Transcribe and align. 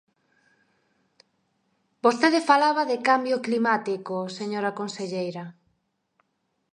Vostede 2.03 2.39
falaba 2.49 2.83
de 2.91 2.97
cambio 3.09 3.37
climático, 3.45 4.15
señora 4.37 4.75
conselleira. 4.79 5.45